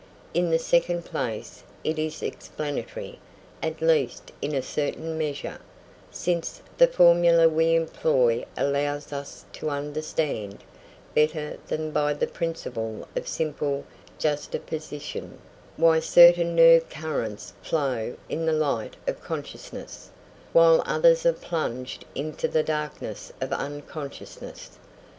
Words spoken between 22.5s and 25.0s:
darkness of unconsciousness.